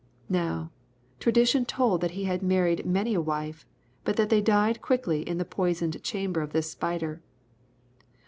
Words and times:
Now, 0.31 0.71
tradition 1.19 1.63
told 1.63 2.01
that 2.01 2.09
he 2.17 2.23
had 2.23 2.41
married 2.41 2.87
many 2.87 3.13
a 3.13 3.21
wife, 3.21 3.67
but 4.03 4.15
that 4.15 4.29
they 4.29 4.41
died 4.41 4.81
quickly 4.81 5.21
in 5.21 5.37
the 5.37 5.45
poisoned 5.45 6.01
chamber 6.01 6.41
of 6.41 6.53
this 6.53 6.71
spider. 6.71 7.21